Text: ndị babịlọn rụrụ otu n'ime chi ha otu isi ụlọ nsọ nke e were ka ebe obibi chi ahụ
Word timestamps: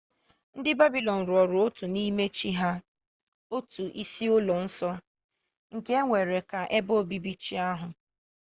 ndị 0.57 0.71
babịlọn 0.79 1.19
rụrụ 1.27 1.57
otu 1.65 1.85
n'ime 1.93 2.25
chi 2.37 2.49
ha 2.59 2.71
otu 3.55 3.83
isi 4.01 4.25
ụlọ 4.35 4.53
nsọ 4.65 4.91
nke 5.75 5.91
e 6.01 6.03
were 6.09 6.39
ka 6.49 6.59
ebe 6.77 6.93
obibi 7.01 7.31
chi 7.43 7.53
ahụ 7.69 7.87